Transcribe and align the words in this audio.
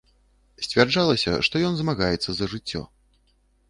Сцвярджалася, 0.67 1.35
што 1.51 1.55
ён 1.71 1.79
змагаецца 1.85 2.29
за 2.41 2.53
жыццё. 2.55 2.87